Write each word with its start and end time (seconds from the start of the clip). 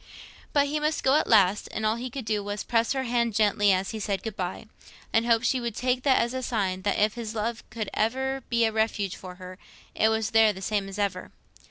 But 0.51 0.65
he 0.65 0.79
must 0.79 1.03
go 1.03 1.13
at 1.17 1.27
last, 1.27 1.67
and 1.71 1.85
all 1.85 1.95
he 1.97 2.09
could 2.09 2.25
do 2.25 2.43
was 2.43 2.61
to 2.61 2.65
press 2.65 2.93
her 2.93 3.03
hand 3.03 3.35
gently 3.35 3.71
as 3.71 3.91
he 3.91 3.99
said 3.99 4.23
"Good 4.23 4.35
bye," 4.35 4.65
and 5.13 5.27
hope 5.27 5.43
she 5.43 5.61
would 5.61 5.75
take 5.75 6.01
that 6.01 6.17
as 6.17 6.33
a 6.33 6.41
sign 6.41 6.81
that 6.81 6.97
if 6.97 7.13
his 7.13 7.35
love 7.35 7.63
could 7.69 7.87
ever 7.93 8.41
be 8.49 8.65
a 8.65 8.71
refuge 8.71 9.15
for 9.15 9.35
her, 9.35 9.59
it 9.93 10.09
was 10.09 10.31
there 10.31 10.53
the 10.53 10.59
same 10.63 10.89
as 10.89 10.97
ever. 10.97 11.29